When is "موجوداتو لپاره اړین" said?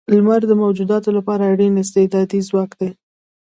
0.63-1.73